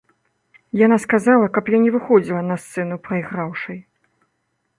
Яна 0.85 0.97
сказала, 1.03 1.51
каб 1.57 1.69
я 1.75 1.81
не 1.85 1.91
выходзіла 1.97 2.41
на 2.49 2.55
сцэну 2.65 2.95
прайграўшай. 3.09 3.79